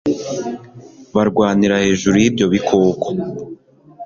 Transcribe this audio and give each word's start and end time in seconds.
barwanira 1.15 1.83
hejuru 1.85 2.15
y'ibyo 2.21 2.45
bikoko 2.53 3.07